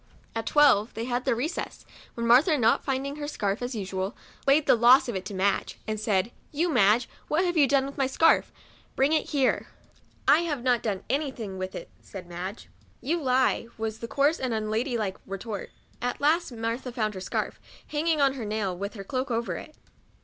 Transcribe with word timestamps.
At 0.33 0.47
twelve 0.47 0.95
they 0.95 1.05
had 1.05 1.25
their 1.25 1.35
recess, 1.35 1.85
when 2.15 2.25
Martha, 2.25 2.57
not 2.57 2.83
finding 2.83 3.17
her 3.17 3.27
scarf 3.27 3.61
as 3.61 3.75
usual, 3.75 4.17
laid 4.47 4.65
the 4.65 4.73
loss 4.75 5.07
of 5.07 5.15
it 5.15 5.25
to 5.25 5.35
Madge, 5.35 5.77
and 5.87 5.99
said," 5.99 6.31
You, 6.51 6.69
Madge, 6.73 7.07
what 7.27 7.45
have 7.45 7.55
you 7.55 7.67
done 7.67 7.85
with 7.85 7.99
my 7.99 8.07
scarf? 8.07 8.51
bring 8.95 9.13
it 9.13 9.29
here."" 9.29 9.67
I 10.27 10.39
have 10.39 10.63
not 10.63 10.81
clone 10.81 11.03
any 11.07 11.29
thing 11.29 11.59
with 11.59 11.75
it," 11.75 11.91
said 12.01 12.25
Madge." 12.25 12.67
You 13.09 13.21
lie," 13.21 13.67
was 13.77 13.99
the 13.99 14.07
coarse 14.07 14.39
and 14.39 14.55
unladylike 14.55 15.17
retort. 15.27 15.69
At 16.01 16.19
last 16.19 16.51
Martha 16.51 16.91
found 16.91 17.13
her 17.13 17.21
scarf, 17.21 17.59
hanging 17.85 18.19
on 18.19 18.33
her 18.33 18.43
nail, 18.43 18.75
with 18.75 18.95
her 18.95 19.03
cloak 19.03 19.29
over 19.29 19.55
it. 19.55 19.75